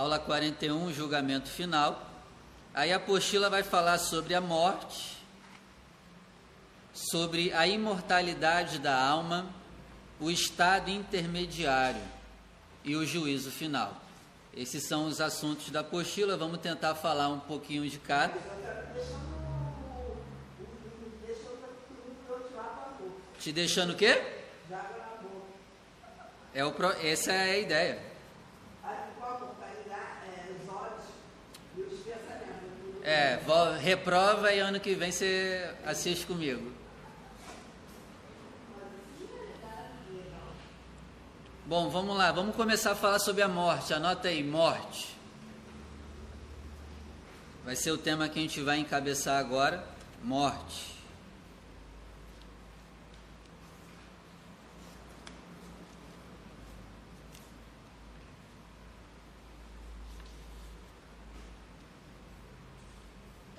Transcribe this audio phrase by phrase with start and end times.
[0.00, 2.10] aula 41, julgamento final.
[2.72, 5.18] Aí a apostila vai falar sobre a morte,
[6.94, 9.54] sobre a imortalidade da alma,
[10.18, 12.00] o estado intermediário
[12.82, 13.94] e o juízo final.
[14.56, 18.34] Esses são os assuntos da apostila, vamos tentar falar um pouquinho de cada.
[23.38, 24.22] Te deixando o quê?
[26.54, 28.09] É o, essa é a ideia.
[33.02, 33.38] É,
[33.80, 36.70] reprova e ano que vem você assiste comigo.
[41.64, 43.94] Bom, vamos lá, vamos começar a falar sobre a morte.
[43.94, 45.16] Anota aí, morte.
[47.64, 49.84] Vai ser o tema que a gente vai encabeçar agora:
[50.22, 50.99] morte.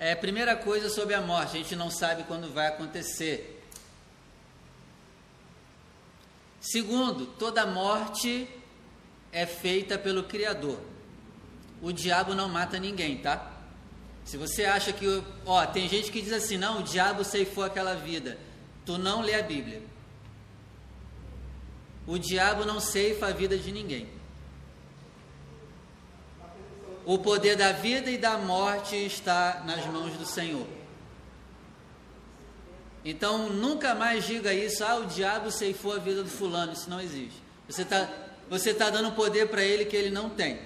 [0.04, 3.62] É, primeira coisa sobre a morte, a gente não sabe quando vai acontecer.
[6.60, 8.48] Segundo, toda morte
[9.30, 10.80] é feita pelo Criador.
[11.80, 13.52] O diabo não mata ninguém, tá?
[14.24, 17.94] Se você acha que, ó, tem gente que diz assim, não, o diabo ceifou aquela
[17.94, 18.36] vida.
[18.84, 19.84] Tu não lê a Bíblia.
[22.08, 24.08] O diabo não ceifa a vida de ninguém.
[27.04, 30.66] O poder da vida e da morte está nas mãos do Senhor.
[33.04, 37.00] Então nunca mais diga isso, ah, o diabo ceifou a vida do fulano, isso não
[37.00, 37.42] existe.
[37.68, 38.08] Você está
[38.48, 40.60] você tá dando poder para ele que ele não tem.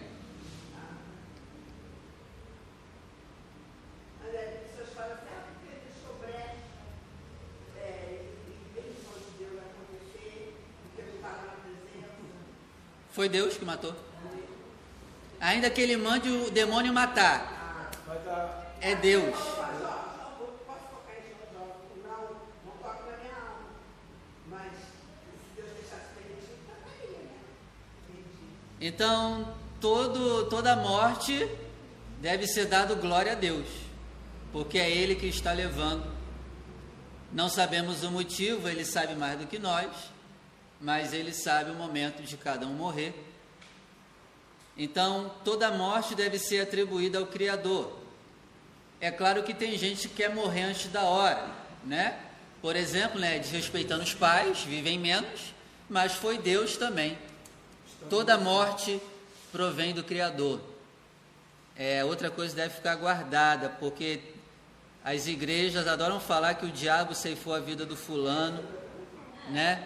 [13.12, 13.94] Foi Deus que matou.
[15.40, 17.90] Ainda que ele mande o demônio matar.
[18.80, 19.36] É Deus.
[28.80, 31.48] Então, todo, toda morte
[32.20, 33.66] deve ser dado glória a Deus,
[34.52, 36.14] porque é Ele que está levando.
[37.32, 39.90] Não sabemos o motivo, Ele sabe mais do que nós,
[40.80, 43.14] mas Ele sabe o momento de cada um morrer.
[44.76, 47.92] Então, toda morte deve ser atribuída ao Criador.
[49.00, 51.48] É claro que tem gente que quer morrer antes da hora,
[51.84, 52.18] né?
[52.60, 55.54] Por exemplo, né, desrespeitando os pais, vivem menos,
[55.88, 57.16] mas foi Deus também
[58.08, 59.00] Toda morte
[59.50, 60.60] provém do Criador.
[61.76, 64.20] É, outra coisa deve ficar guardada, porque
[65.04, 68.62] as igrejas adoram falar que o diabo ceifou a vida do fulano,
[69.50, 69.84] né?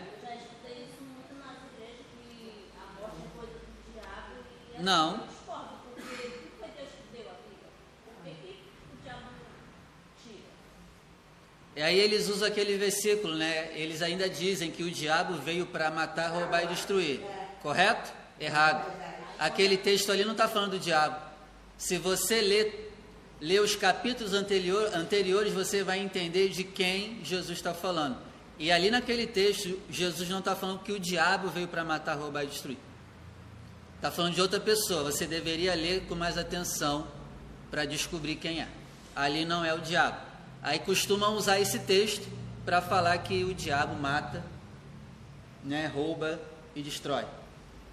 [4.82, 5.20] Não.
[11.76, 13.70] E aí eles usam aquele versículo, né?
[13.74, 17.20] Eles ainda dizem que o diabo veio para matar, roubar e destruir.
[17.62, 18.12] Correto?
[18.38, 18.90] Errado.
[19.38, 21.16] Aquele texto ali não está falando do diabo.
[21.78, 22.92] Se você ler,
[23.40, 28.18] ler os capítulos anterior, anteriores, você vai entender de quem Jesus está falando.
[28.58, 32.44] E ali naquele texto, Jesus não está falando que o diabo veio para matar, roubar
[32.44, 32.89] e destruir.
[34.00, 35.04] Está falando de outra pessoa.
[35.04, 37.06] Você deveria ler com mais atenção
[37.70, 38.68] para descobrir quem é.
[39.14, 40.16] Ali não é o diabo.
[40.62, 42.26] Aí costumam usar esse texto
[42.64, 44.42] para falar que o diabo mata,
[45.62, 46.40] né, rouba
[46.74, 47.26] e destrói.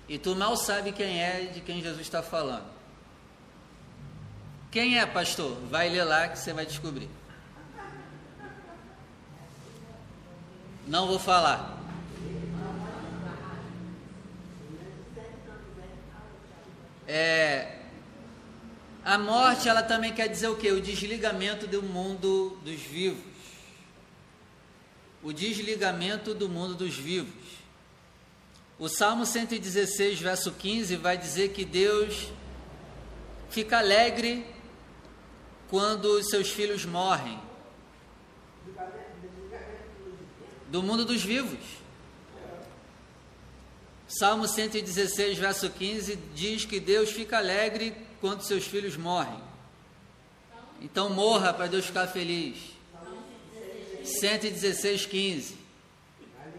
[0.08, 2.64] E tu mal sabe quem é de quem Jesus está falando.
[4.72, 5.58] Quem é, pastor?
[5.70, 7.10] Vai ler lá que você vai descobrir.
[10.88, 11.77] Não vou falar.
[17.08, 17.78] É,
[19.04, 20.70] a morte, ela também quer dizer o que?
[20.70, 23.24] O desligamento do mundo dos vivos.
[25.24, 27.58] O desligamento do mundo dos vivos.
[28.78, 32.28] O Salmo 116, verso 15, vai dizer que Deus
[33.50, 34.46] fica alegre
[35.70, 37.40] quando os seus filhos morrem.
[40.70, 41.87] Do mundo dos vivos.
[44.08, 49.40] Salmo 116, verso 15 diz que Deus fica alegre quando seus filhos morrem.
[50.82, 52.58] Então morra para Deus ficar feliz.
[54.04, 55.58] 116, 15.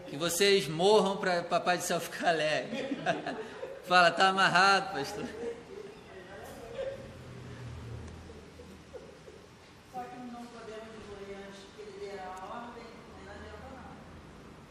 [0.07, 2.97] Que vocês morram para Papai do Céu ficar alegre.
[3.87, 5.25] Fala, tá amarrado, pastor.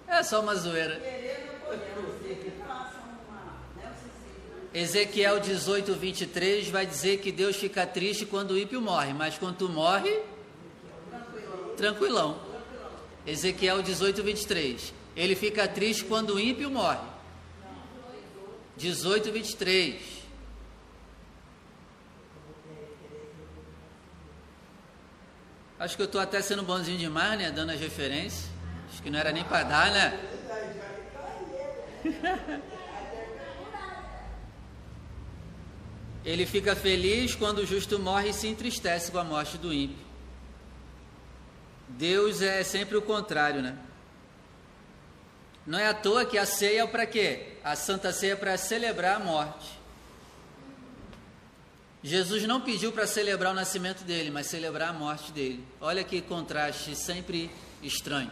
[0.06, 1.17] É só uma zoeira.
[4.72, 9.56] Ezequiel 18, 23 vai dizer que Deus fica triste quando o ímpio morre, mas quando
[9.56, 10.20] tu morre,
[11.76, 12.38] tranquilão.
[13.26, 14.94] Ezequiel 18, 23.
[15.16, 17.06] Ele fica triste quando o ímpio morre.
[18.76, 20.18] 18, 23.
[25.78, 27.50] Acho que eu estou até sendo bonzinho demais, né?
[27.50, 28.48] Dando as referências.
[28.90, 30.37] Acho que não era nem para dar, né?
[36.24, 40.06] Ele fica feliz quando o justo morre e se entristece com a morte do ímpio.
[41.88, 43.78] Deus é sempre o contrário, né?
[45.66, 47.54] Não é à toa que a ceia é para quê?
[47.62, 49.78] A Santa Ceia é para celebrar a morte.
[52.02, 55.62] Jesus não pediu para celebrar o nascimento dele, mas celebrar a morte dele.
[55.80, 57.50] Olha que contraste sempre
[57.82, 58.30] estranho.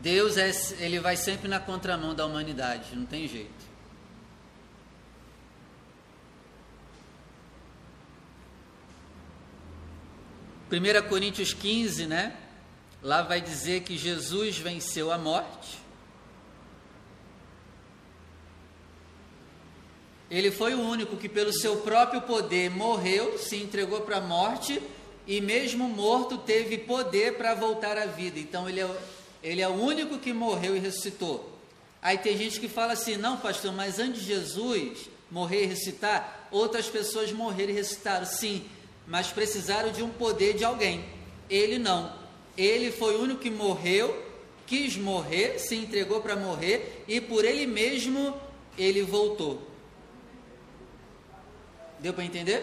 [0.00, 3.68] Deus é, ele vai sempre na contramão da humanidade, não tem jeito.
[10.70, 12.36] 1 Coríntios 15, né?
[13.02, 15.78] Lá vai dizer que Jesus venceu a morte.
[20.30, 24.80] Ele foi o único que, pelo seu próprio poder, morreu, se entregou para a morte
[25.26, 28.38] e, mesmo morto, teve poder para voltar à vida.
[28.38, 29.00] Então, ele é,
[29.42, 31.58] ele é o único que morreu e ressuscitou.
[32.00, 36.48] Aí tem gente que fala assim: não, pastor, mas antes de Jesus morrer e ressuscitar,
[36.50, 38.26] outras pessoas morreram e ressuscitaram.
[38.26, 38.64] Sim,
[39.06, 41.04] mas precisaram de um poder de alguém.
[41.48, 42.12] Ele não.
[42.56, 44.26] Ele foi o único que morreu,
[44.66, 48.34] quis morrer, se entregou para morrer e por ele mesmo
[48.76, 49.62] ele voltou.
[52.00, 52.62] Deu para entender?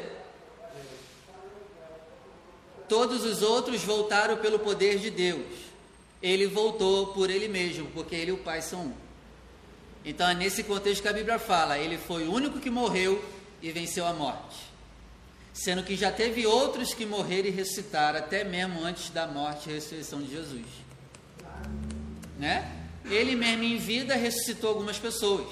[2.88, 5.65] Todos os outros voltaram pelo poder de Deus.
[6.26, 8.94] Ele voltou por ele mesmo, porque ele e o Pai são um.
[10.04, 13.24] Então é nesse contexto que a Bíblia fala: ele foi o único que morreu
[13.62, 14.76] e venceu a morte
[15.56, 19.74] sendo que já teve outros que morreram e ressuscitaram, até mesmo antes da morte e
[19.74, 20.66] ressurreição de Jesus.
[22.38, 22.70] Né?
[23.06, 25.48] Ele mesmo em vida ressuscitou algumas pessoas.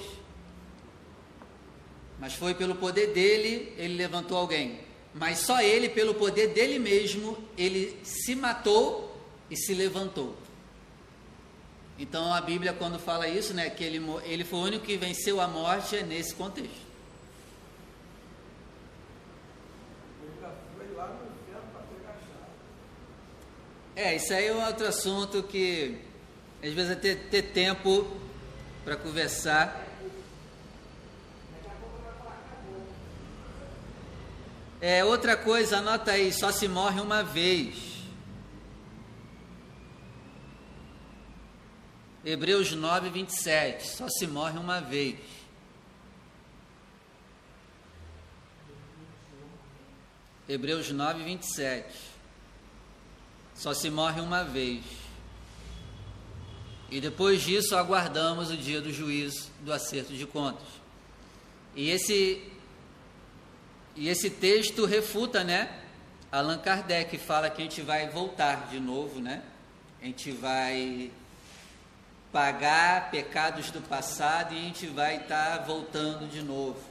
[2.19, 4.81] Mas foi pelo poder dele, ele levantou alguém.
[5.13, 9.17] Mas só ele, pelo poder dele mesmo, ele se matou
[9.49, 10.35] e se levantou.
[12.03, 15.39] Então a Bíblia, quando fala isso, né, que ele, ele foi o único que venceu
[15.39, 16.83] a morte, é nesse contexto.
[23.95, 25.97] É, isso aí é um outro assunto que
[26.61, 28.05] às vezes é ter, ter tempo
[28.83, 29.87] para conversar.
[34.81, 37.92] É, outra coisa, anota aí, só se morre uma vez.
[42.25, 45.17] Hebreus 9, 27, só se morre uma vez.
[50.47, 51.93] Hebreus 9, 27.
[53.55, 54.83] Só se morre uma vez.
[56.91, 60.67] E depois disso aguardamos o dia do juízo, do acerto de contas.
[61.75, 62.51] E esse
[63.95, 65.81] e esse texto refuta, né?
[66.31, 69.43] Allan Kardec fala que a gente vai voltar de novo, né?
[70.01, 71.11] A gente vai
[72.33, 76.81] pagar pecados do passado e a gente vai estar tá voltando de novo.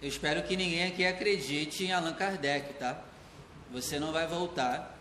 [0.00, 2.98] Eu espero que ninguém aqui acredite em Allan Kardec, tá?
[3.70, 4.98] Você não vai voltar.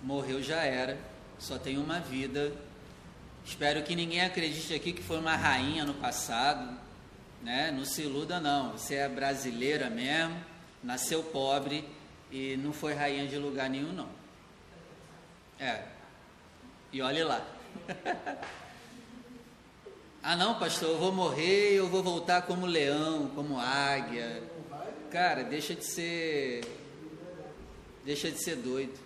[0.00, 0.96] Morreu já era.
[1.38, 2.52] Só tem uma vida.
[3.44, 6.78] Espero que ninguém acredite aqui que foi uma rainha no passado,
[7.42, 7.72] né?
[7.72, 8.72] Não se iluda não.
[8.72, 10.36] Você é brasileira mesmo,
[10.82, 11.84] nasceu pobre
[12.30, 14.25] e não foi rainha de lugar nenhum não.
[15.58, 15.82] É.
[16.92, 17.44] E olhe lá.
[20.28, 24.42] Ah, não, pastor, eu vou morrer e eu vou voltar como leão, como águia.
[25.08, 26.64] Cara, deixa de ser.
[28.04, 29.05] Deixa de ser doido.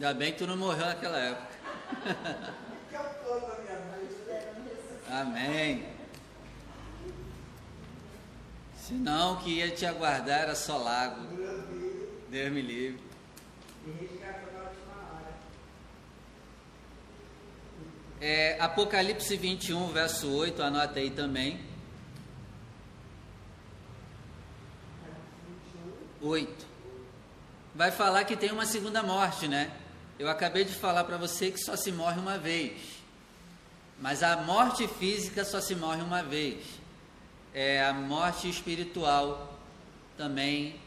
[0.00, 1.46] Ainda bem que tu não morreu naquela época.
[5.12, 5.86] Amém.
[8.78, 11.20] Senão o que ia te aguardar era só lago.
[12.30, 12.98] Deus me livre.
[18.22, 21.60] É, Apocalipse 21, verso 8, anota aí também.
[26.22, 26.66] 8.
[27.74, 29.70] Vai falar que tem uma segunda morte, né?
[30.20, 32.78] Eu acabei de falar para você que só se morre uma vez.
[33.98, 36.62] Mas a morte física só se morre uma vez.
[37.54, 39.58] É a morte espiritual
[40.18, 40.78] também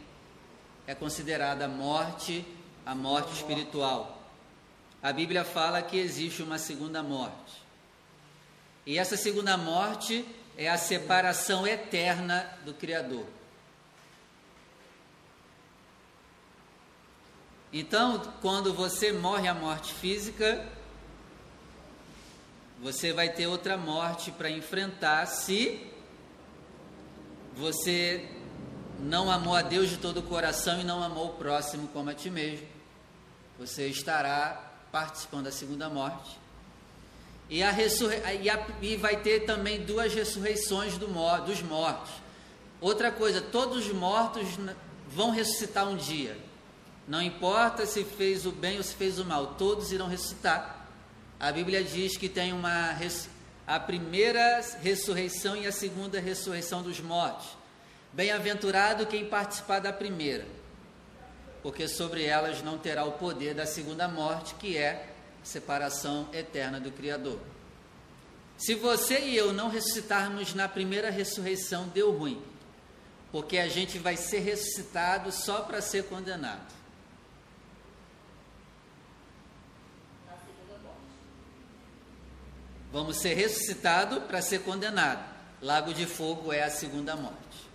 [0.86, 2.46] é considerada morte,
[2.86, 4.22] a morte espiritual.
[5.02, 7.64] A Bíblia fala que existe uma segunda morte.
[8.86, 10.24] E essa segunda morte
[10.56, 13.26] é a separação eterna do Criador.
[17.74, 20.64] Então, quando você morre a morte física,
[22.80, 25.82] você vai ter outra morte para enfrentar se
[27.56, 28.30] você
[29.00, 32.14] não amou a Deus de todo o coração e não amou o próximo como a
[32.14, 32.68] ti mesmo.
[33.58, 36.38] Você estará participando da segunda morte.
[37.50, 38.18] E, a ressurre...
[38.40, 38.68] e, a...
[38.84, 41.08] e vai ter também duas ressurreições do
[41.44, 42.12] dos mortos.
[42.80, 44.48] Outra coisa, todos os mortos
[45.08, 46.38] vão ressuscitar um dia.
[47.08, 50.88] Não importa se fez o bem ou se fez o mal, todos irão ressuscitar.
[51.40, 52.96] A Bíblia diz que tem uma
[53.66, 57.48] a primeira ressurreição e a segunda ressurreição dos mortos.
[58.12, 60.46] Bem-aventurado quem participar da primeira,
[61.62, 65.10] porque sobre elas não terá o poder da segunda morte, que é
[65.44, 67.40] separação eterna do Criador.
[68.58, 72.42] Se você e eu não ressuscitarmos na primeira ressurreição, deu ruim,
[73.32, 76.83] porque a gente vai ser ressuscitado só para ser condenado.
[82.94, 85.28] Vamos ser ressuscitados para ser condenado.
[85.60, 87.68] Lago de fogo é a segunda morte.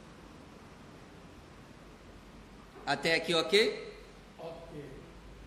[2.87, 3.96] Até aqui, ok?
[4.38, 4.84] Ok.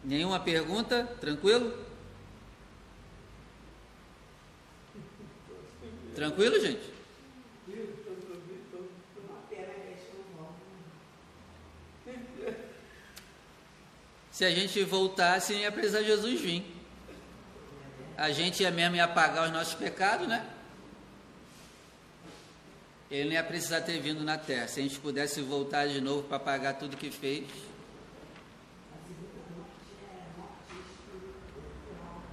[0.04, 1.06] Nenhuma pergunta?
[1.22, 1.74] Tranquilo?
[6.14, 6.92] Tranquilo, gente?
[14.34, 16.81] Se a gente voltasse, ia precisar Jesus vir
[18.18, 20.46] a gente ia mesmo ia pagar os nossos pecados, né?
[23.10, 24.68] Ele não ia precisar ter vindo na terra.
[24.68, 27.46] Se a gente pudesse voltar de novo para pagar tudo que fez.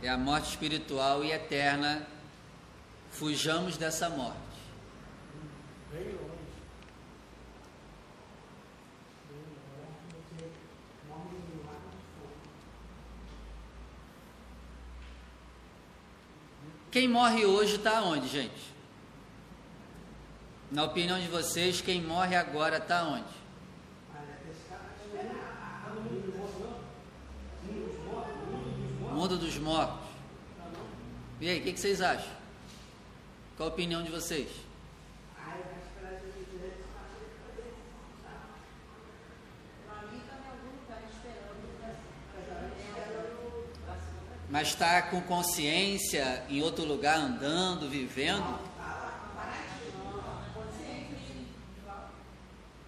[0.01, 2.07] É a morte espiritual e eterna.
[3.11, 4.48] Fujamos dessa morte.
[16.99, 18.75] Quem morre hoje está onde, gente?
[20.69, 23.25] Na opinião de vocês, quem morre agora está onde?
[29.13, 30.09] Mundo dos mortos.
[31.41, 32.33] E aí, o que, que vocês acham?
[33.57, 34.51] Qual a opinião de vocês?
[44.51, 48.59] Mas está com consciência em outro lugar, andando, vivendo.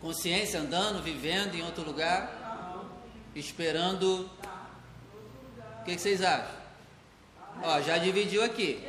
[0.00, 2.86] Consciência andando, vivendo em outro lugar,
[3.34, 4.30] esperando.
[5.80, 6.60] O que, que vocês acham?
[7.62, 8.82] Ó, já dividiu aqui.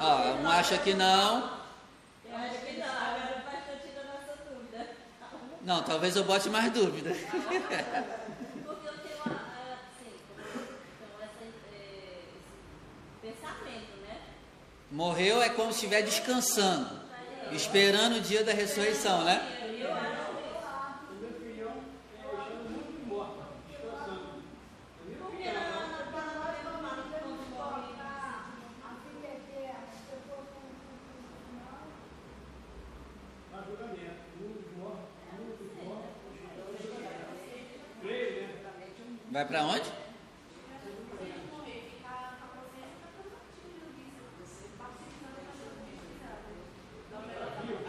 [0.00, 1.58] Ó, um acha que não.
[5.62, 7.10] Não, talvez eu bote mais dúvida.
[14.90, 16.90] Morreu é como se estiver descansando,
[17.52, 19.40] esperando o dia da ressurreição, né?
[39.30, 40.00] Vai para onde?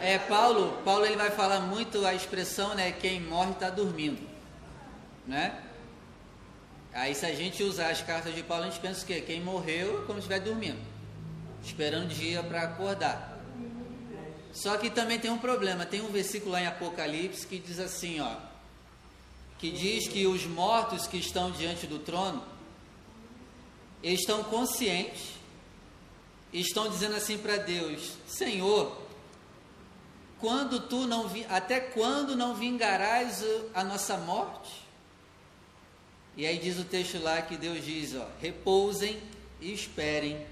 [0.00, 4.26] É, Paulo, Paulo ele vai falar muito a expressão, né, quem morre está dormindo,
[5.26, 5.62] né?
[6.94, 10.02] Aí se a gente usar as cartas de Paulo, a gente pensa que quem morreu
[10.02, 10.80] é como se estiver dormindo,
[11.62, 13.38] esperando o dia para acordar.
[14.54, 18.18] Só que também tem um problema, tem um versículo lá em Apocalipse que diz assim,
[18.20, 18.34] ó,
[19.58, 22.42] que diz que os mortos que estão diante do trono,
[24.02, 25.34] estão conscientes,
[26.54, 29.02] estão dizendo assim para Deus, Senhor,
[30.42, 34.82] quando tu não até quando não vingarás a nossa morte?
[36.36, 39.22] E aí diz o texto lá que Deus diz, ó, repousem
[39.60, 40.44] e esperem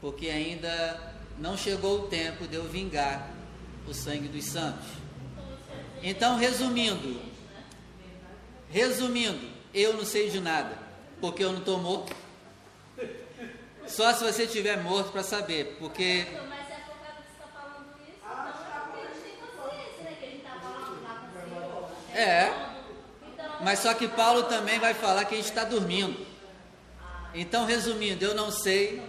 [0.00, 3.30] porque ainda não chegou o tempo de eu vingar
[3.86, 4.88] o sangue dos santos.
[6.02, 7.20] Então, resumindo,
[8.68, 10.76] resumindo, eu não sei de nada,
[11.20, 12.14] porque eu não estou morto.
[13.86, 16.26] Só se você estiver morto para saber, porque
[22.14, 22.52] É.
[23.60, 26.26] Mas só que Paulo também vai falar que a gente está dormindo.
[27.34, 29.02] Então, resumindo, eu não sei.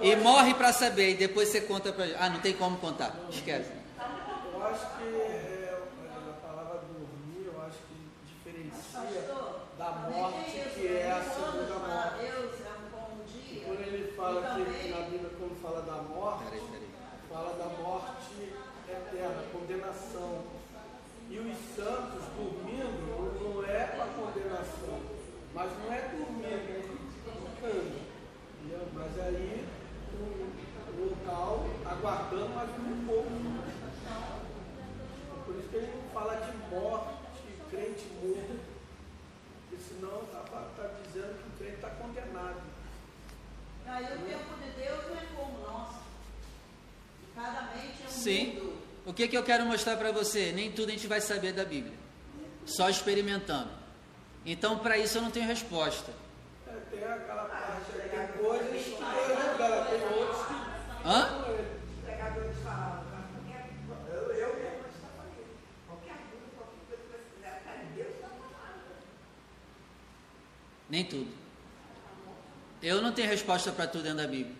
[0.00, 1.10] E morre para saber.
[1.10, 2.06] E depois você conta para.
[2.18, 3.14] Ah, não tem como contar.
[3.30, 3.72] Esquece.
[4.54, 5.78] Eu acho que é,
[6.28, 9.26] a palavra dormir, eu acho que diferencia
[9.76, 12.20] da morte, que é a segunda morte.
[13.66, 16.44] Quando ele fala que na Bíblia, quando fala da morte,
[17.28, 18.52] fala da morte
[18.88, 20.60] eterna, condenação.
[21.30, 25.00] E os santos dormindo não é para condenação,
[25.54, 27.00] mas não é dormindo, é
[27.60, 28.00] ficando.
[28.94, 29.68] Mas aí
[30.98, 33.30] o local aguardando mais um pouco.
[35.44, 37.14] Por isso que ele não fala de morte,
[37.70, 38.60] crente morto,
[39.68, 42.62] porque senão está tá dizendo que o crente está condenado.
[43.86, 45.94] Aí o tempo de Deus não é como nós.
[47.34, 48.74] Cada mente é um Sim.
[49.06, 50.52] O que, que eu quero mostrar para você?
[50.52, 51.94] Nem tudo a gente vai saber da Bíblia,
[52.66, 53.70] só experimentando.
[54.44, 56.12] Então, para isso, eu não tenho resposta.
[56.66, 61.08] É, tem aquela parte, aí, tem coisas que Deus revela, tem outros que.
[61.08, 61.26] Hã?
[61.28, 61.60] Falando.
[70.90, 71.30] Nem tudo.
[72.82, 74.56] Eu não tenho resposta para tudo dentro da Bíblia.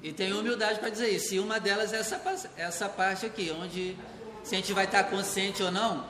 [0.00, 0.10] Tem.
[0.10, 1.34] E tenho humildade para dizer isso.
[1.34, 3.96] E uma delas é essa, pa- essa parte aqui, onde
[4.44, 6.06] se a gente vai estar consciente ou não,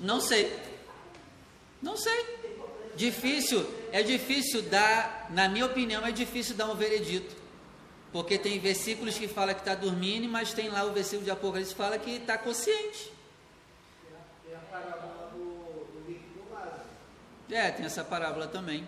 [0.00, 0.58] não sei.
[1.82, 2.36] Não sei.
[2.96, 7.36] Difícil, é difícil dar, na minha opinião, é difícil dar um veredito.
[8.10, 11.72] Porque tem versículos que fala que está dormindo, mas tem lá o versículo de Apocalipse
[11.74, 13.12] que fala que está consciente.
[14.46, 16.80] Tem a parábola do, do do Lázaro.
[17.50, 18.86] É, tem essa parábola também.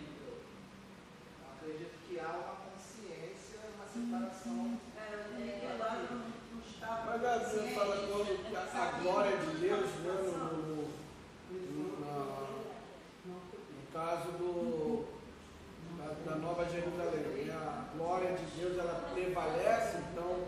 [1.60, 4.78] Acredito que há uma consciência, uma separação.
[4.96, 9.56] É, que lá não, não estava Mas a Bíblia fala quando a, a glória de
[9.60, 10.88] Deus, né, no, no,
[11.52, 12.48] no- na-
[13.26, 15.04] no caso do,
[15.98, 20.44] da, da Nova Jerusalém, né, a glória de Deus ela prevalece, então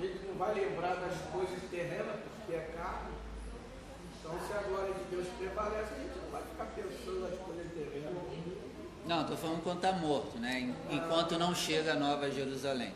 [0.00, 3.12] ele não vai lembrar das coisas terrenas, porque é carne.
[4.18, 7.66] Então se a glória de Deus prevalece, a gente não vai ficar pensando nas coisas
[7.72, 8.12] terrenas.
[9.08, 10.70] Não, estou falando quando está morto, né?
[10.90, 12.92] Enquanto não chega a Nova Jerusalém,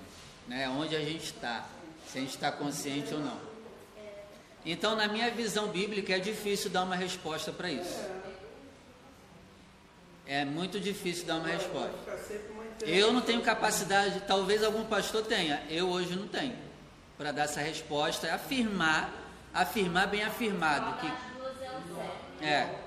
[0.47, 0.69] né?
[0.69, 1.65] Onde a gente está,
[2.07, 3.39] se a gente está consciente ou não.
[4.63, 7.99] Então, na minha visão bíblica, é difícil dar uma resposta para isso.
[10.27, 11.97] É muito difícil dar uma resposta.
[12.83, 16.59] Eu não tenho capacidade, talvez algum pastor tenha, eu hoje não tenho,
[17.17, 19.11] para dar essa resposta, afirmar,
[19.55, 22.82] afirmar bem afirmado que é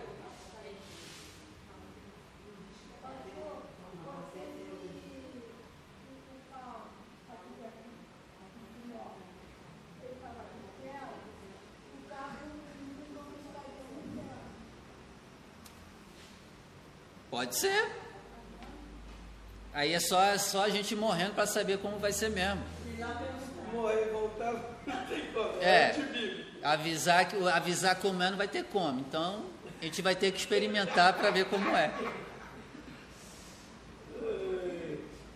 [17.35, 17.91] Pode ser.
[19.73, 22.63] Aí é só, é só a gente morrendo para saber como vai ser mesmo.
[23.73, 24.53] morrer voltar,
[24.87, 25.61] não tem como.
[25.61, 25.93] É.
[26.63, 29.01] Avisar, que, avisar como é não vai ter como.
[29.01, 29.47] Então
[29.81, 31.91] a gente vai ter que experimentar para ver como é.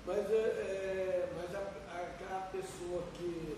[0.05, 3.57] Mas, é, é, mas a- aquela pessoa que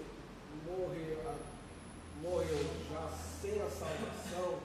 [0.65, 3.07] morreu, a- morreu já
[3.39, 4.59] sem a salvação,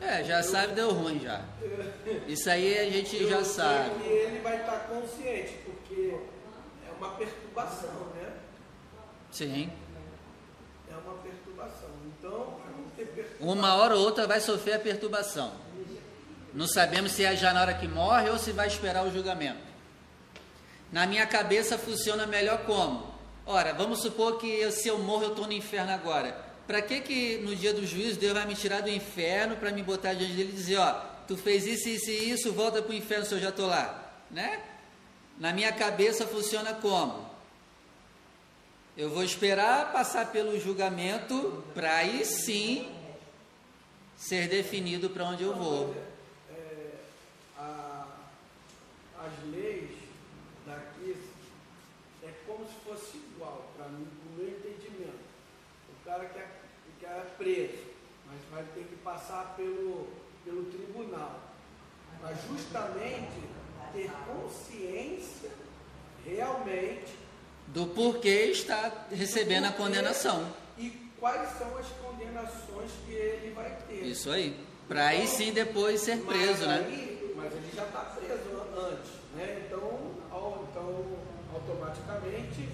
[0.00, 1.42] É, já sabe, deu ruim já.
[2.26, 4.02] Isso aí a gente eu já sabe.
[4.04, 6.16] ele vai estar consciente, porque
[6.88, 8.32] é uma perturbação, né?
[9.30, 9.70] Sim.
[10.90, 11.90] É uma perturbação.
[12.18, 12.56] Então,
[12.96, 13.36] perturbação.
[13.40, 15.52] Uma hora ou outra vai sofrer a perturbação.
[16.52, 19.70] Não sabemos se é já na hora que morre ou se vai esperar o julgamento.
[20.90, 23.14] Na minha cabeça funciona melhor como?
[23.46, 26.49] Ora, vamos supor que eu- se eu morro eu estou no inferno agora.
[26.70, 29.82] Para que que no dia do juízo Deus vai me tirar do inferno para me
[29.82, 30.92] botar diante dele e dizer, ó,
[31.26, 34.12] tu fez isso, isso e isso, volta para o inferno se eu já estou lá,
[34.30, 34.62] né?
[35.36, 37.28] Na minha cabeça funciona como?
[38.96, 42.88] Eu vou esperar passar pelo julgamento para aí sim
[44.16, 45.92] ser definido para onde eu vou.
[46.52, 46.92] É,
[47.58, 48.06] a-
[49.18, 49.90] as leis
[50.64, 51.16] daqui
[52.22, 55.18] é como se fosse igual, para mim, no meu entendimento.
[55.90, 56.48] O cara que é,
[56.98, 57.82] que é preso,
[58.26, 60.06] mas vai ter que passar pelo,
[60.44, 61.40] pelo tribunal.
[62.22, 63.40] Mas justamente
[63.94, 65.50] ter consciência
[66.24, 67.14] realmente
[67.68, 70.46] do porquê está recebendo a condenação.
[70.76, 74.04] E quais são as condenações que ele vai ter.
[74.04, 74.54] Isso aí.
[74.86, 76.84] Para aí sim depois ser preso, né?
[76.86, 79.62] aí, Mas ele já está preso antes, né?
[79.66, 81.04] Então, ao- então
[81.54, 82.68] automaticamente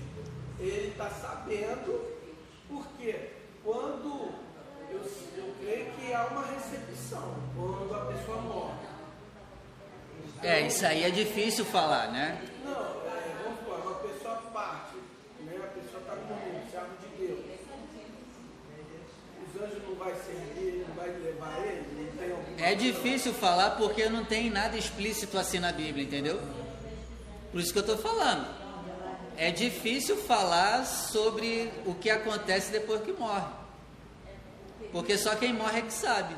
[0.59, 2.03] ele está sabendo,
[2.69, 3.15] porque
[3.63, 4.33] quando
[4.97, 8.87] eu, eu creio que há uma recepção quando a pessoa morre.
[10.43, 12.41] É, isso aí é difícil falar, né?
[12.65, 14.97] Não, é, vamos supor, uma pessoa parte,
[15.41, 15.57] né?
[15.57, 17.41] A pessoa está no mundo, servo de Deus.
[19.49, 23.71] Os anjos não vai servir, não vai levar ele, não tem alguma É difícil falar
[23.73, 26.41] porque não tem nada explícito assim na Bíblia, entendeu?
[27.51, 28.47] Por isso que eu estou falando.
[29.39, 33.66] É difícil falar sobre o que acontece depois que morre.
[34.93, 36.35] Porque só quem morre é que sabe.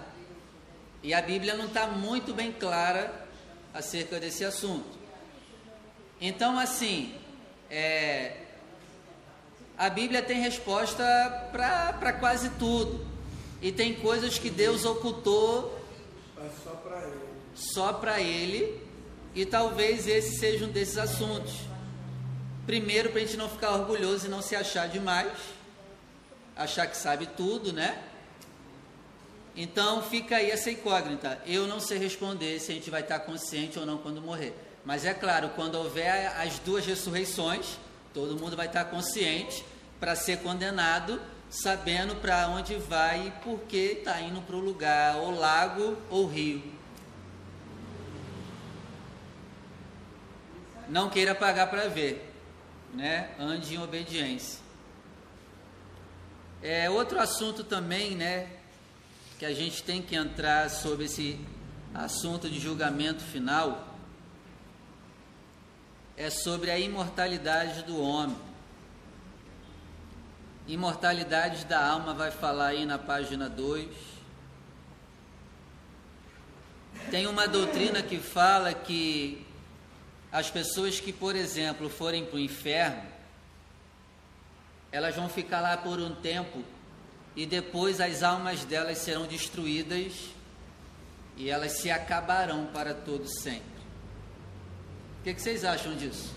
[1.02, 3.26] E a Bíblia não está muito bem clara
[3.72, 4.98] acerca desse assunto.
[6.20, 7.14] Então, assim,
[7.70, 8.36] é,
[9.76, 11.04] a Bíblia tem resposta
[11.52, 13.06] para quase tudo.
[13.62, 15.78] E tem coisas que Deus ocultou
[16.64, 17.20] só para ele.
[17.54, 18.82] só para ele,
[19.34, 21.54] e talvez esse seja um desses assuntos.
[22.66, 25.32] Primeiro, para a gente não ficar orgulhoso e não se achar demais,
[26.56, 28.02] achar que sabe tudo, né?
[29.60, 31.42] Então fica aí essa incógnita.
[31.44, 34.54] Eu não sei responder se a gente vai estar consciente ou não quando morrer.
[34.84, 37.76] Mas é claro, quando houver as duas ressurreições,
[38.14, 39.64] todo mundo vai estar consciente
[39.98, 45.16] para ser condenado, sabendo para onde vai e por que está indo para o lugar,
[45.16, 46.62] ou lago ou rio.
[50.88, 52.32] Não queira pagar para ver,
[52.94, 53.30] né?
[53.40, 54.60] Ande em obediência.
[56.62, 58.57] É outro assunto também, né?
[59.38, 61.38] Que a gente tem que entrar sobre esse
[61.94, 63.94] assunto de julgamento final
[66.16, 68.36] é sobre a imortalidade do homem.
[70.66, 73.88] Imortalidade da alma vai falar aí na página 2.
[77.08, 79.46] Tem uma doutrina que fala que
[80.32, 83.02] as pessoas que, por exemplo, forem para o inferno,
[84.90, 86.64] elas vão ficar lá por um tempo
[87.38, 90.12] e depois as almas delas serão destruídas
[91.36, 93.78] e elas se acabarão para todo sempre.
[95.20, 96.34] O que, que vocês acham disso?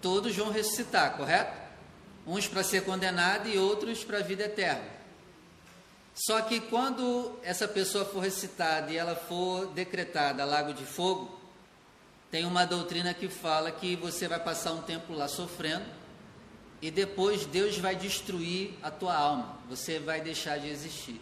[0.00, 1.60] Todos vão ressuscitar, correto?
[2.24, 4.88] Uns para ser condenado e outros para a vida eterna.
[6.14, 11.41] Só que quando essa pessoa for ressuscitada e ela for decretada lago de fogo,
[12.32, 15.84] tem uma doutrina que fala que você vai passar um tempo lá sofrendo
[16.80, 21.20] e depois Deus vai destruir a tua alma, você vai deixar de existir.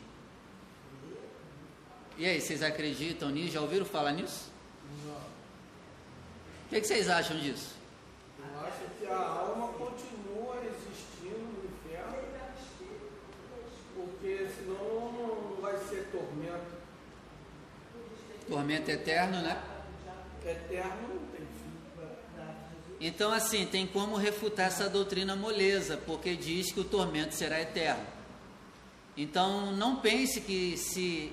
[2.17, 3.55] E aí, vocês acreditam nisso?
[3.55, 4.53] Já ouviram falar nisso?
[6.67, 7.75] O que, que vocês acham disso?
[8.39, 12.19] Eu acho que a alma continua existindo no inferno,
[13.97, 16.81] porque senão não vai ser tormento
[18.49, 19.61] Tormento eterno, né?
[20.49, 21.71] Eterno, não tem fim.
[23.01, 28.05] Então, assim, tem como refutar essa doutrina moleza, porque diz que o tormento será eterno.
[29.17, 31.33] Então, não pense que se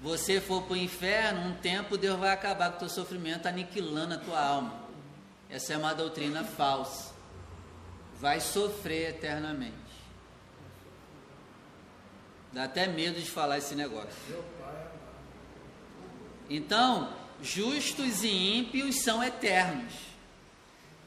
[0.00, 4.14] você for para o inferno, um tempo Deus vai acabar com o teu sofrimento, aniquilando
[4.14, 4.74] a tua alma.
[5.48, 7.12] Essa é uma doutrina falsa.
[8.18, 9.76] Vai sofrer eternamente.
[12.52, 14.10] Dá até medo de falar esse negócio.
[16.50, 19.92] Então, justos e ímpios são eternos.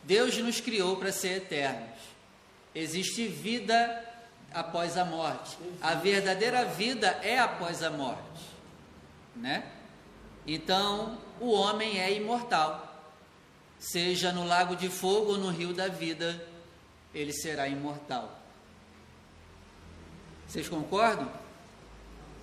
[0.04, 2.00] Deus nos criou para ser eternos.
[2.74, 4.04] Existe vida
[4.54, 5.58] após a morte.
[5.82, 8.42] A verdadeira vida é após a morte,
[9.36, 9.72] né?
[10.46, 12.86] Então, o homem é imortal.
[13.80, 16.46] Seja no lago de fogo ou no rio da vida,
[17.14, 18.40] ele será imortal.
[20.48, 21.32] Vocês concordam?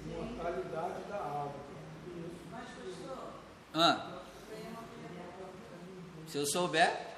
[0.06, 1.54] Mortalidade da alma.
[2.50, 3.34] Mas, pastor,
[3.74, 4.20] Ah,
[6.26, 7.12] se eu souber,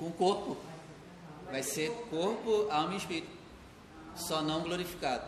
[0.00, 0.56] com corpo.
[1.50, 3.30] Vai ser corpo, alma e espírito.
[4.16, 5.24] Só não glorificado.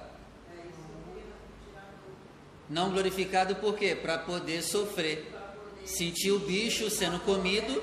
[0.51, 1.31] É isso, eu queria
[1.64, 3.95] tirar do Não glorificado por quê?
[3.95, 5.31] Para poder sofrer.
[5.85, 7.83] Sentir o bicho sendo comido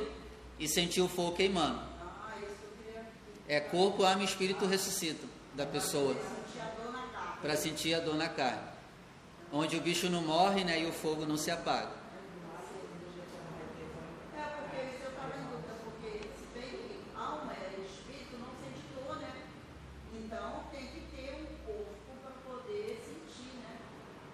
[0.57, 1.79] e sentir o fogo queimando.
[3.47, 6.15] É corpo, alma e espírito ressuscitam da pessoa.
[7.41, 8.67] Para sentir a dor na carne.
[9.51, 11.89] onde o bicho não morre né, e o fogo não se apaga.
[14.37, 18.51] É, porque isso eu estava em dúvida, porque se bem que alma é espírito, não
[18.61, 19.31] sente dor, né?
[20.13, 23.73] Então tem que ter um corpo para poder sentir, né?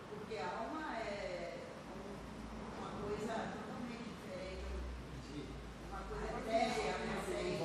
[0.10, 1.60] Porque a alma é
[1.96, 5.48] um- uma coisa totalmente diferente.
[5.90, 7.16] Uma coisa etérea, né?
[7.26, 7.56] Sem,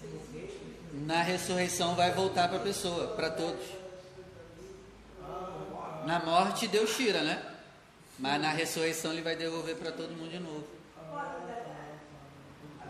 [0.00, 1.06] sem sentir.
[1.06, 3.64] Na ressurreição vai voltar para a pessoa, para todos.
[6.04, 7.42] Na morte Deus tira, né?
[8.18, 10.64] Mas na ressurreição ele vai devolver para todo mundo de novo.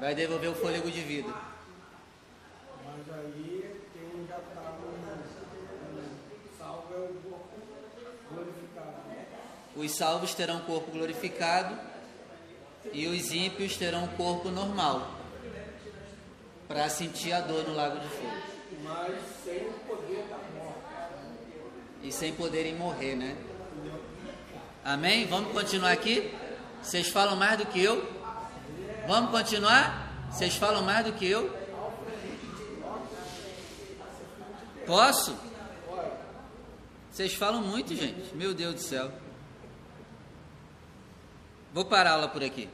[0.00, 1.32] Vai devolver o fôlego de vida.
[2.84, 4.74] Mas aí quem já está
[6.58, 7.54] salvo é o corpo
[8.30, 8.96] glorificado.
[9.76, 11.78] Os salvos terão corpo glorificado
[12.92, 15.20] e os ímpios terão corpo normal
[16.66, 18.39] para sentir a dor no lago de fogo
[18.90, 20.80] Mas sem o poder da morte.
[22.02, 23.36] e sem poderem morrer, né?
[24.84, 25.26] Amém?
[25.26, 26.34] Vamos continuar aqui?
[26.82, 28.04] Vocês falam mais do que eu?
[29.06, 30.28] Vamos continuar?
[30.30, 31.56] Vocês falam mais do que eu?
[34.86, 35.36] Posso?
[37.12, 38.34] Vocês falam muito, gente.
[38.34, 39.12] Meu Deus do céu.
[41.72, 42.68] Vou parar a aula por aqui.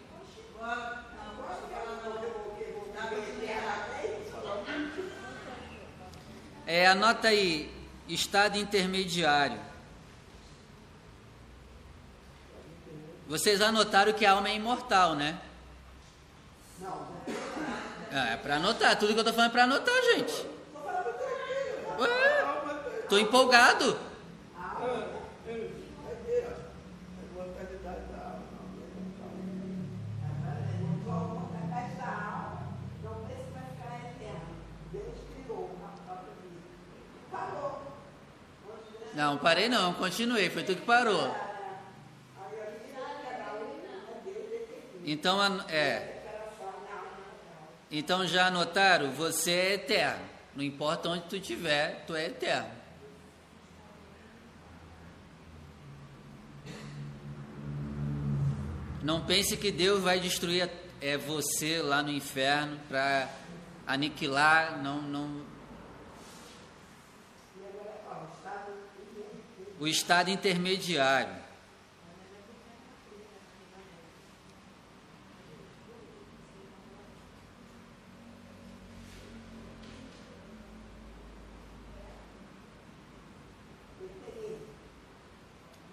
[6.67, 7.73] É, anota aí,
[8.09, 9.61] estado intermediário.
[13.29, 15.39] Vocês anotaram que a alma é imortal, né?
[18.11, 20.47] É, é pra anotar, tudo que eu tô falando é pra anotar, gente.
[21.99, 24.06] Ué, tô empolgado.
[39.17, 41.35] Não, parei não, continuei, foi tu que parou.
[45.07, 46.21] Então, é.
[47.91, 49.11] Então já anotaram?
[49.13, 50.23] Você é eterno.
[50.55, 52.69] Não importa onde tu estiver, tu é eterno.
[59.03, 63.31] Não pense que Deus vai destruir é, você lá no inferno para
[63.87, 64.83] aniquilar.
[64.83, 65.56] Não, não.
[69.79, 71.47] O estado intermediário.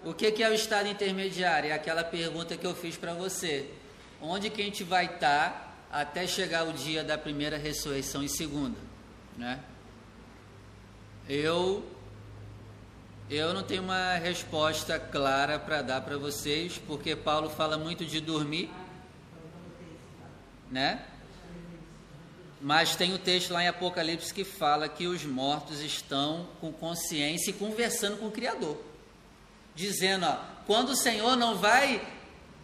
[0.04, 1.70] O que, é o estado intermediário?
[1.70, 3.70] É aquela pergunta que eu fiz para você.
[4.20, 8.78] Onde que a gente vai estar até chegar o dia da primeira ressurreição e segunda?
[9.36, 9.60] Né?
[11.26, 11.82] Eu,
[13.30, 18.20] eu não tenho uma resposta clara para dar para vocês, porque Paulo fala muito de
[18.20, 18.70] dormir,
[20.70, 21.04] né?
[22.60, 27.50] Mas tem o texto lá em Apocalipse que fala que os mortos estão com consciência
[27.50, 28.94] e conversando com o Criador
[29.74, 32.00] dizendo: ó, quando o Senhor não vai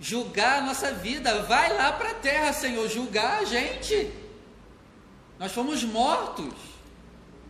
[0.01, 4.11] julgar a nossa vida, vai lá para a terra, Senhor, julgar a gente.
[5.39, 6.70] Nós fomos mortos.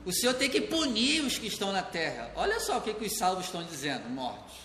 [0.05, 2.33] O Senhor tem que punir os que estão na terra.
[2.35, 4.57] Olha só o que, que os salvos estão dizendo, mortos.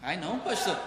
[0.00, 0.78] Ai não, pastor.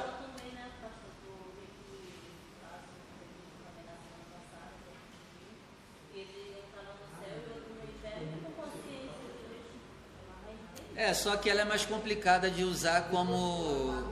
[10.96, 14.04] É, só que ela é mais complicada de usar como,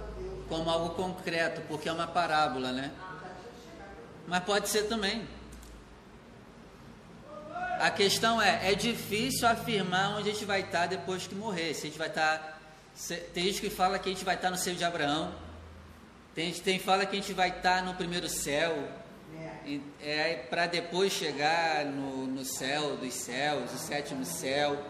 [0.48, 2.94] como algo concreto, porque é uma parábola, né?
[4.26, 5.28] Mas pode ser também.
[7.80, 11.74] A questão é, é difícil afirmar onde a gente vai estar depois que morrer.
[11.74, 12.60] Se a gente vai estar.
[12.94, 15.34] se- Tem gente que fala que a gente vai estar no seio de Abraão.
[16.34, 18.88] Tem gente tem fala que a gente vai estar no primeiro céu.
[19.66, 24.82] E- É para depois chegar no, no céu dos céus, o sétimo céu.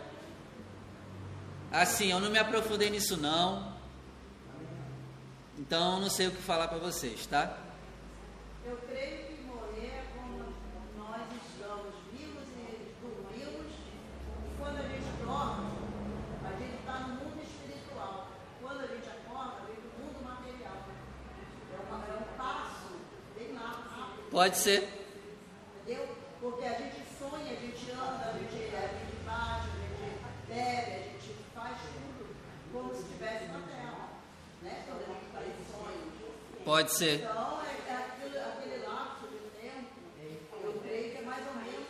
[1.71, 3.75] Assim, eu não me aprofundei nisso não.
[5.57, 7.57] Então eu não sei o que falar para vocês, tá?
[8.65, 10.37] Eu creio que morrer é como
[10.97, 13.73] nós estamos vivos e dormimos.
[14.45, 15.71] E quando a gente dorme,
[16.45, 18.27] a gente está no mundo espiritual.
[18.61, 20.77] Quando a gente acorda, vem do mundo material.
[21.73, 22.87] É, uma- é um passo
[23.37, 24.87] bem rápido, Pode ser.
[25.81, 26.15] entendeu?
[26.39, 30.91] Porque a gente sonha, a gente anda, a gente, a gente bate, a gente bebe,
[30.91, 32.35] a gente faz tudo
[32.71, 34.09] como se estivesse na terra.
[34.61, 34.83] Né?
[34.85, 36.63] Quando a gente em sonho.
[36.63, 37.15] Pode ser.
[37.15, 39.89] Então, é, é aquele, aquele lapso de tempo,
[40.63, 41.87] eu creio que é mais ou menos.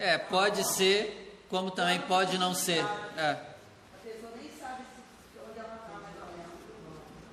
[0.00, 1.44] É, pode ser.
[1.48, 2.84] como também pode não ser.
[3.16, 3.30] É.
[3.30, 6.66] A pessoa nem sabe se, onde ela está mais ou menos.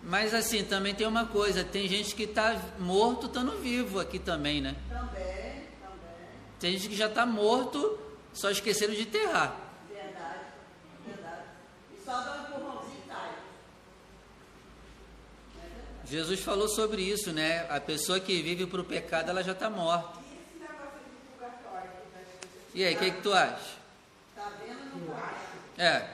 [0.03, 4.59] Mas assim, também tem uma coisa, tem gente que está morto estando vivo aqui também,
[4.59, 4.75] né?
[4.89, 5.13] Também,
[5.79, 6.27] também.
[6.59, 7.97] Tem gente que já está morto,
[8.33, 9.55] só esqueceram de enterrar.
[9.89, 10.39] Verdade,
[11.07, 11.43] verdade.
[11.97, 13.29] E só dá um empurrãozinho e cai.
[15.55, 16.07] Não é?
[16.07, 17.65] Jesus falou sobre isso, né?
[17.69, 20.19] A pessoa que vive para o pecado, ela já está morta.
[20.19, 23.71] E esse negócio de purgatório pessoas E aí, o que, que tu acha?
[24.35, 24.83] Tá vendo?
[24.95, 25.81] Não pode.
[25.81, 26.09] É.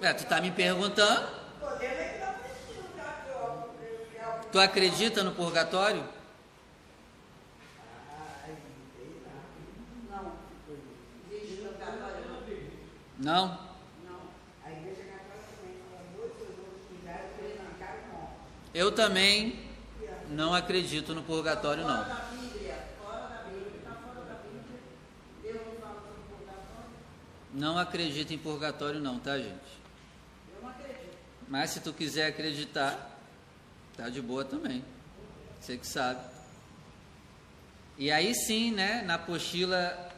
[0.00, 1.36] É, tu tá me perguntando.
[1.58, 3.62] Podemos é que não precisa de purgatório.
[3.64, 6.04] porque é o- Tu acredita no purgatório?
[13.18, 13.68] Não.
[18.72, 19.58] Eu também
[20.28, 22.04] não acredito no purgatório, não.
[25.42, 25.60] Deus
[27.52, 29.50] não acredito em purgatório, não, tá, gente?
[30.54, 31.16] Eu não acredito.
[31.48, 33.17] Mas se tu quiser acreditar,
[33.98, 34.84] tá de boa também.
[35.60, 36.20] Você que sabe.
[37.98, 40.12] E aí sim, né, na apostila,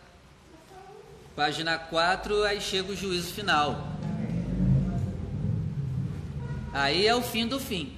[1.35, 3.89] página 4, aí chega o juízo final.
[6.75, 7.97] Aí é o fim do fim.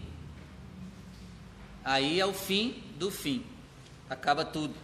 [1.85, 3.45] Aí é o fim do fim.
[4.09, 4.75] Acaba tudo.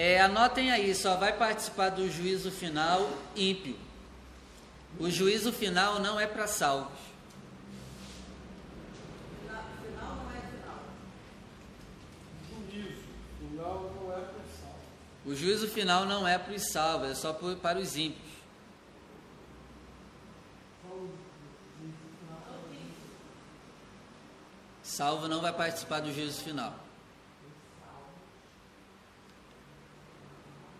[0.00, 3.76] É, anotem aí, só vai participar do juízo final ímpio.
[4.96, 6.96] O juízo final não é para salvos.
[9.42, 10.78] Final, final não é final.
[12.72, 13.02] Juízo.
[13.40, 14.76] Final não é pensar.
[15.26, 18.28] O juízo final não é para os salvos, é só por- para os ímpios.
[24.82, 26.74] Salvo não vai participar do juízo final.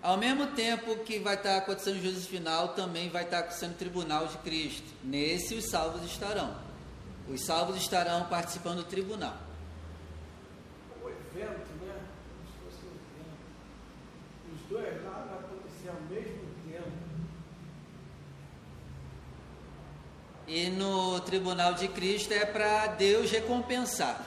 [0.00, 3.78] Ao mesmo tempo que vai estar acontecendo o juízo final, também vai estar acontecendo o
[3.78, 4.86] tribunal de Cristo.
[5.02, 6.54] Nesse os salvos estarão.
[7.28, 9.36] Os salvos estarão participando do tribunal.
[11.02, 11.94] O evento, né?
[12.30, 13.36] Como se fosse um evento.
[14.54, 16.92] Os dois lados vão acontecer ao mesmo tempo.
[20.46, 24.24] E no tribunal de Cristo é para Deus recompensar.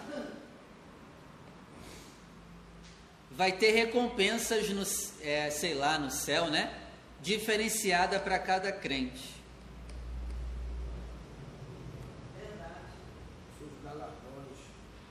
[3.41, 4.83] Vai ter recompensas no,
[5.27, 6.71] é, sei lá, no céu, né?
[7.19, 9.27] Diferenciada para cada crente.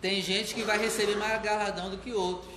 [0.01, 2.55] Tem gente que vai receber mais galardão do que outros.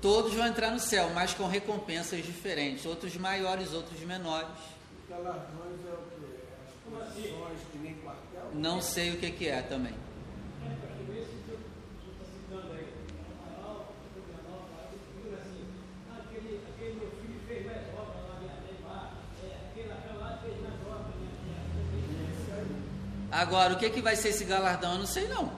[0.00, 2.86] Todos vão entrar no céu, mas com recompensas diferentes.
[2.86, 4.48] Outros maiores, outros menores.
[5.10, 6.38] Galardões é o quê?
[6.64, 8.50] As posições que nem quartel?
[8.54, 10.05] Não sei o que, que é também.
[23.36, 24.92] Agora, o que, que vai ser esse galardão?
[24.92, 25.52] Eu não sei não.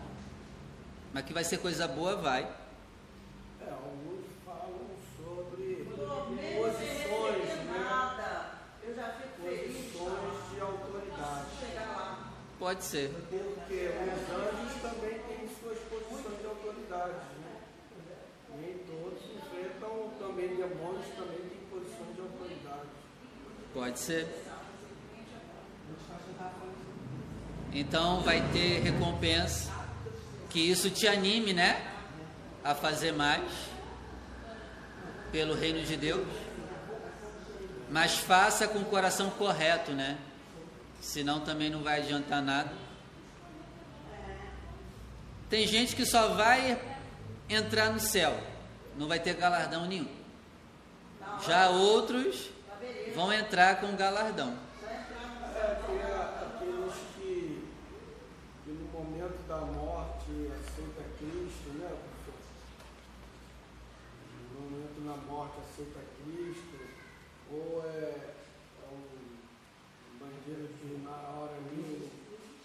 [1.14, 2.42] Mas que vai ser coisa boa, vai.
[2.42, 7.78] É, alguns falam sobre posições, né?
[7.78, 8.50] nada.
[8.82, 9.92] Eu já fico feliz.
[9.92, 11.46] Posições de autoridade.
[11.60, 12.32] Chegar lá.
[12.58, 13.10] Pode ser.
[13.10, 17.60] Porque os anjos também têm suas posições de autoridade, né?
[18.56, 22.88] Nem todos enfrentam também demônios, também têm posições de autoridade.
[23.72, 24.48] Pode ser.
[27.72, 29.70] Então vai ter recompensa.
[30.50, 31.84] Que isso te anime, né?
[32.64, 33.42] A fazer mais
[35.30, 36.26] pelo reino de Deus.
[37.90, 40.18] Mas faça com o coração correto, né?
[41.00, 42.72] Senão também não vai adiantar nada.
[45.48, 46.78] Tem gente que só vai
[47.48, 48.38] entrar no céu,
[48.96, 50.08] não vai ter galardão nenhum.
[51.46, 52.50] Já outros
[53.14, 54.56] vão entrar com galardão.
[55.54, 57.64] É que é aqueles que,
[58.64, 61.88] que no momento da morte aceita Cristo, né?
[61.88, 62.40] professor?
[64.54, 66.78] No momento da morte aceita Cristo,
[67.50, 68.34] ou é,
[68.82, 72.10] é um bandeiro de na hora ali,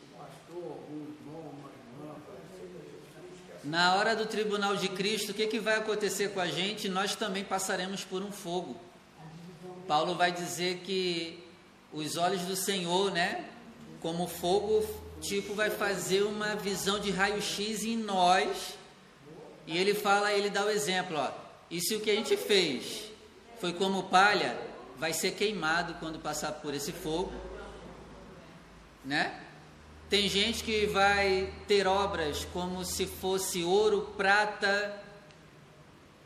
[0.02, 5.32] o pastor, algum irmão, uma irmã, aceita Jesus, que Na hora do tribunal de Cristo,
[5.32, 6.88] o que, que vai acontecer com a gente?
[6.88, 8.80] Nós também passaremos por um fogo.
[9.88, 11.44] Paulo vai dizer que
[11.92, 13.46] os olhos do Senhor, né,
[14.00, 14.86] como fogo,
[15.20, 18.78] tipo, vai fazer uma visão de raio-x em nós.
[19.66, 21.32] E ele fala, ele dá o exemplo, ó.
[21.72, 23.06] E se o que a gente fez
[23.60, 24.56] foi como palha,
[25.00, 27.34] vai ser queimado quando passar por esse fogo,
[29.04, 29.42] né?
[30.10, 35.02] Tem gente que vai ter obras como se fosse ouro, prata.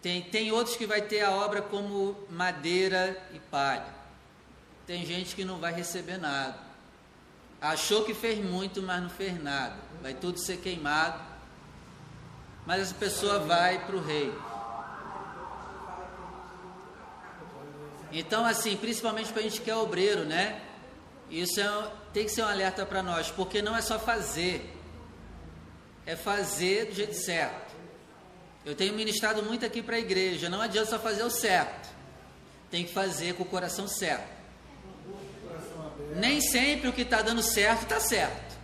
[0.01, 3.95] Tem, tem outros que vai ter a obra como madeira e palha.
[4.85, 6.57] Tem gente que não vai receber nada.
[7.59, 9.75] Achou que fez muito, mas não fez nada.
[10.01, 11.19] Vai tudo ser queimado.
[12.65, 14.33] Mas essa pessoa vai para o rei.
[18.11, 20.61] Então, assim, principalmente para a gente que é obreiro, né?
[21.29, 24.75] Isso é, tem que ser um alerta para nós, porque não é só fazer,
[26.03, 27.75] é fazer do jeito certo.
[28.65, 31.87] Eu tenho ministrado muito aqui para a igreja, não adianta só fazer o certo,
[32.71, 34.27] tem que fazer com o coração certo.
[36.15, 38.57] Nem sempre o que está dando certo está certo.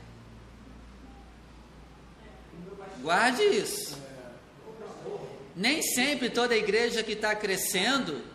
[3.04, 3.96] Guarde isso.
[5.56, 8.34] Nem sempre toda igreja que está crescendo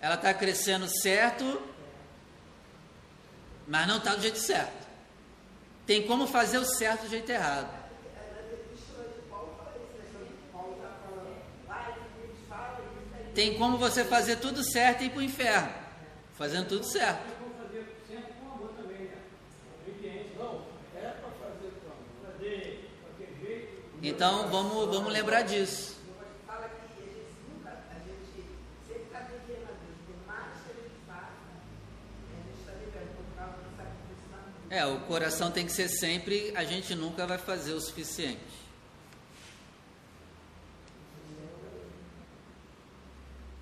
[0.00, 1.60] ela está crescendo certo,
[3.66, 4.86] mas não está do jeito certo.
[5.86, 7.86] Tem como fazer o certo do jeito errado.
[13.34, 15.72] Tem como você fazer tudo certo e ir para o inferno,
[16.38, 17.36] fazendo tudo certo.
[24.02, 25.95] Então vamos, vamos lembrar disso.
[34.76, 38.38] É, o coração tem que ser sempre, a gente nunca vai fazer o suficiente.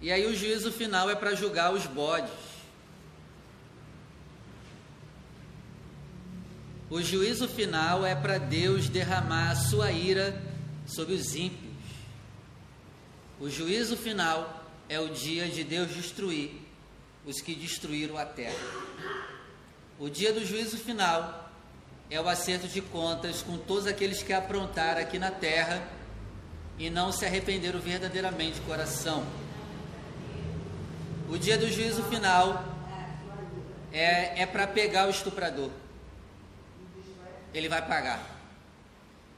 [0.01, 2.33] E aí o juízo final é para julgar os bodes.
[6.91, 10.43] O juízo final é para Deus derramar a sua ira
[10.85, 11.77] sobre os ímpios.
[13.39, 16.61] O juízo final é o dia de Deus destruir
[17.25, 19.34] os que destruíram a terra.
[19.99, 21.51] O dia do juízo final
[22.11, 25.87] é o acerto de contas com todos aqueles que aprontaram aqui na terra
[26.77, 29.25] e não se arrependeram verdadeiramente de coração.
[31.29, 32.65] O dia do juízo final
[33.93, 35.71] é, é para pegar o estuprador.
[37.53, 38.35] Ele vai pagar.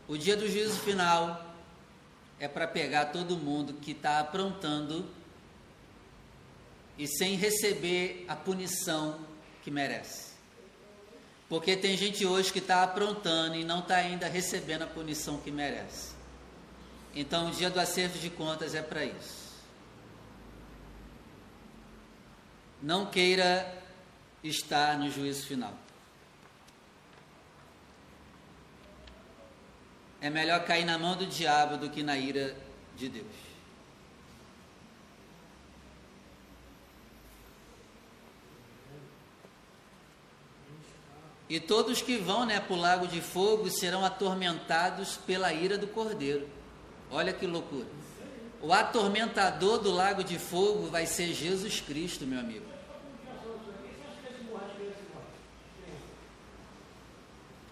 [0.09, 1.55] O dia do juízo final
[2.41, 5.07] é para pegar todo mundo que está aprontando
[6.97, 9.21] e sem receber a punição
[9.63, 10.36] que merece.
[11.49, 15.51] Porque tem gente hoje que está aprontando e não está ainda recebendo a punição que
[15.51, 16.15] merece.
[17.15, 19.47] Então, o dia do acerto de contas é para isso.
[22.83, 23.83] Não queira
[24.43, 25.75] estar no juízo final.
[30.21, 32.57] É melhor cair na mão do diabo do que na ira
[32.97, 33.46] de Deus.
[41.49, 45.87] E todos que vão né, para o lago de fogo serão atormentados pela ira do
[45.87, 46.49] cordeiro.
[47.11, 47.87] Olha que loucura.
[48.61, 52.67] O atormentador do lago de fogo vai ser Jesus Cristo, meu amigo.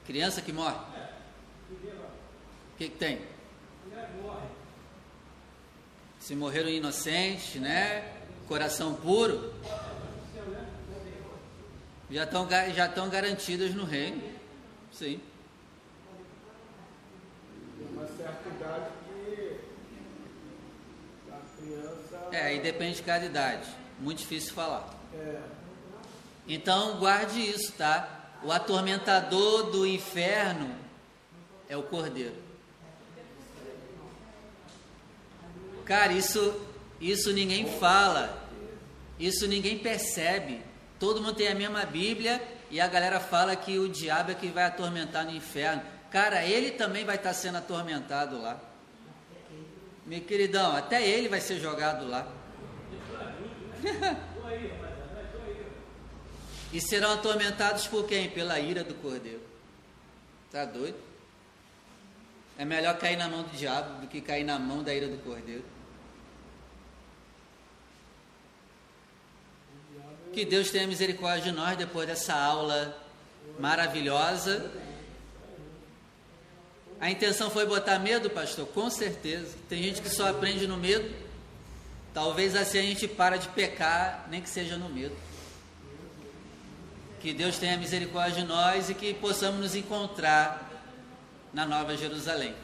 [0.07, 0.77] Criança que morre?
[2.75, 3.23] O que, que tem?
[6.21, 8.13] Se morreram inocentes, né?
[8.47, 9.53] Coração puro
[12.11, 14.23] já estão já estão garantidas no reino.
[14.93, 15.21] Sim.
[17.93, 19.61] Uma certa idade que
[21.31, 22.29] a criança.
[22.33, 23.69] É, e depende de cada idade.
[23.99, 24.89] Muito difícil falar.
[25.15, 25.41] É.
[26.47, 28.31] Então guarde isso, tá?
[28.43, 30.75] O atormentador do inferno
[31.69, 32.37] é o cordeiro.
[35.85, 36.61] Cara, isso,
[37.01, 38.49] isso ninguém fala,
[39.19, 40.61] isso ninguém percebe.
[41.05, 42.41] Todo mundo tem a mesma Bíblia
[42.71, 45.83] e a galera fala que o diabo é que vai atormentar no inferno.
[46.11, 48.59] Cara, ele também vai estar sendo atormentado lá.
[50.07, 52.27] Meu queridão, até ele vai ser jogado lá.
[56.73, 58.31] e serão atormentados por quem?
[58.31, 59.43] Pela ira do cordeiro.
[60.51, 60.97] Tá doido?
[62.57, 65.19] É melhor cair na mão do diabo do que cair na mão da ira do
[65.19, 65.74] cordeiro.
[70.35, 73.01] Que Deus tenha misericórdia de nós depois dessa aula
[73.57, 74.69] maravilhosa.
[77.01, 78.67] A intenção foi botar medo, pastor?
[78.67, 79.55] Com certeza.
[79.69, 81.09] Tem gente que só aprende no medo.
[82.13, 85.17] Talvez assim a gente para de pecar, nem que seja no medo.
[87.21, 90.69] Que Deus tenha misericórdia de nós e que possamos nos encontrar
[91.53, 92.57] na Nova Jerusalém.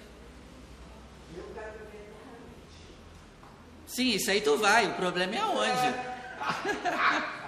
[3.87, 5.95] Sim, isso aí tu vai, o problema é aonde?